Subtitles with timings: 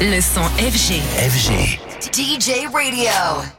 [0.00, 1.00] Le son FG.
[1.18, 1.83] FG.
[2.12, 3.10] DJ Radio.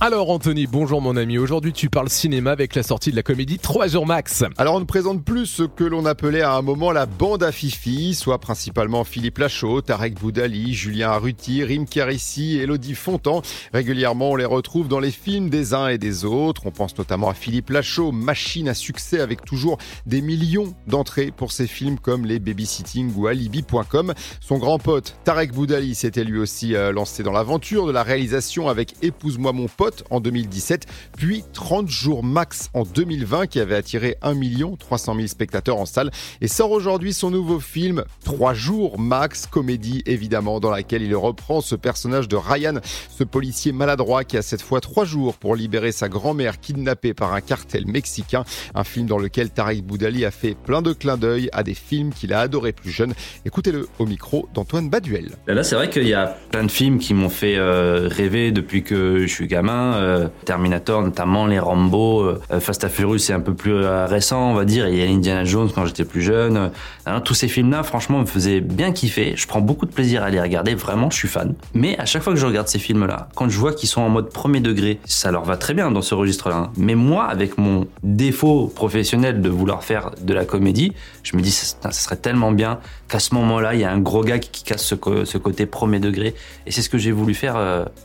[0.00, 1.38] Alors Anthony, bonjour mon ami.
[1.38, 4.44] Aujourd'hui tu parles cinéma avec la sortie de la comédie 3 jours max.
[4.58, 7.50] Alors on ne présente plus ce que l'on appelait à un moment la bande à
[7.50, 13.42] Fifi, soit principalement Philippe Lachaud, Tarek Boudali, Julien Arruti, Rim Kérissi, Elodie Fontan.
[13.72, 16.66] Régulièrement on les retrouve dans les films des uns et des autres.
[16.66, 21.52] On pense notamment à Philippe Lachaud, machine à succès avec toujours des millions d'entrées pour
[21.52, 24.12] ses films comme les Babysitting ou Alibi.com.
[24.40, 28.25] Son grand pote Tarek Boudali s'était lui aussi euh, lancé dans l'aventure de la réalisation
[28.68, 34.16] avec Épouse-moi mon pote en 2017, puis 30 jours max en 2020 qui avait attiré
[34.22, 34.34] 1
[34.78, 40.02] 300 000 spectateurs en salle et sort aujourd'hui son nouveau film 3 jours max, comédie
[40.06, 42.80] évidemment dans laquelle il reprend ce personnage de Ryan,
[43.10, 47.32] ce policier maladroit qui a cette fois 3 jours pour libérer sa grand-mère kidnappée par
[47.32, 51.48] un cartel mexicain, un film dans lequel Tariq Boudali a fait plein de clins d'œil
[51.52, 53.14] à des films qu'il a adoré plus jeune.
[53.44, 55.32] Écoutez-le au micro d'Antoine Baduel.
[55.46, 58.82] Là c'est vrai qu'il y a plein de films qui m'ont fait euh, rêvé depuis
[58.82, 59.94] que je suis gamin.
[59.94, 64.50] Euh, Terminator, notamment les Rambo, euh, Fast and Furious, c'est un peu plus euh, récent,
[64.50, 64.88] on va dire.
[64.88, 66.70] Il y a Indiana Jones quand j'étais plus jeune.
[67.04, 69.34] Alors, tous ces films-là, franchement, me faisaient bien kiffer.
[69.36, 70.74] Je prends beaucoup de plaisir à les regarder.
[70.74, 71.54] Vraiment, je suis fan.
[71.74, 74.08] Mais à chaque fois que je regarde ces films-là, quand je vois qu'ils sont en
[74.08, 76.56] mode premier degré, ça leur va très bien dans ce registre-là.
[76.56, 76.70] Hein.
[76.76, 81.50] Mais moi, avec mon défaut professionnel de vouloir faire de la comédie, je me dis,
[81.50, 84.84] ça, serait tellement bien qu'à ce moment-là, il y a un gros gars qui casse
[84.84, 86.34] ce, ce côté premier degré.
[86.66, 87.56] Et c'est ce que j'ai voulu faire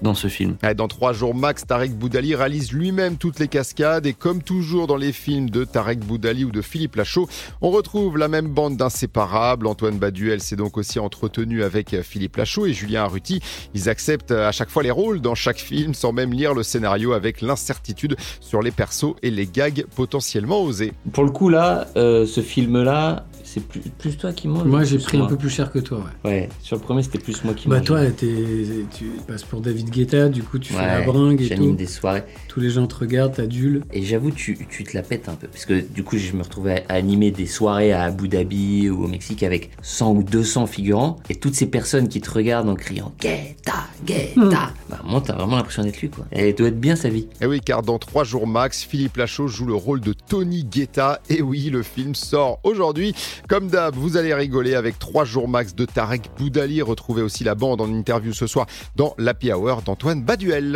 [0.01, 0.55] dans ce film.
[0.75, 4.95] Dans trois jours max, Tarek Boudali réalise lui-même toutes les cascades et comme toujours dans
[4.95, 7.27] les films de Tarek Boudali ou de Philippe Lachaud,
[7.61, 9.67] on retrouve la même bande d'inséparables.
[9.67, 13.41] Antoine Baduel s'est donc aussi entretenu avec Philippe Lachaud et Julien Arruti.
[13.73, 17.13] Ils acceptent à chaque fois les rôles dans chaque film sans même lire le scénario
[17.13, 20.93] avec l'incertitude sur les persos et les gags potentiellement osés.
[21.13, 24.65] Pour le coup là, euh, ce film-là, c'est plus, plus, toi qui monte.
[24.65, 26.03] Moi, j'ai pris un peu plus cher que toi.
[26.23, 26.31] Ouais.
[26.31, 30.29] ouais sur le premier, c'était plus moi qui Bah, toi, tu passes pour David Guetta,
[30.29, 32.23] du coup, tu fais la bringue et des soirées.
[32.47, 33.83] Tous les gens te regardent, t'adulent.
[33.93, 35.47] Et j'avoue, tu, tu te la pètes un peu.
[35.47, 39.03] Parce que du coup, je me retrouvais à animer des soirées à Abu Dhabi ou
[39.03, 41.17] au Mexique avec 100 ou 200 figurants.
[41.29, 43.60] Et toutes ces personnes qui te regardent en criant Guetta,
[44.05, 44.39] Guetta.
[44.39, 44.49] Hmm.
[44.89, 46.25] Bah, moi, t'as vraiment l'impression d'être lui, quoi.
[46.31, 47.27] Et doit être bien sa vie.
[47.41, 51.19] Et oui, car dans trois jours max, Philippe Lachaud joue le rôle de Tony Guetta.
[51.29, 53.13] Et oui, le film sort aujourd'hui.
[53.47, 56.81] Comme d'hab, vous allez rigoler avec 3 jours max de Tarek Boudali.
[56.81, 60.71] Retrouvez aussi la bande en interview ce soir dans l'Happy Hour d'Antoine Baduel.